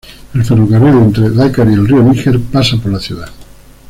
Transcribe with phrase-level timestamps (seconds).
[0.33, 3.29] El ferrocarril entre Dakar y el río Níger pasa por la ciudad.